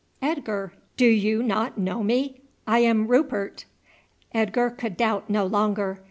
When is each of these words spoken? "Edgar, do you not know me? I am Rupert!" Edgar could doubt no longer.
"Edgar, 0.23 0.73
do 0.97 1.05
you 1.05 1.43
not 1.43 1.77
know 1.77 2.01
me? 2.01 2.41
I 2.65 2.79
am 2.79 3.07
Rupert!" 3.07 3.65
Edgar 4.33 4.71
could 4.71 4.97
doubt 4.97 5.29
no 5.29 5.45
longer. 5.45 5.99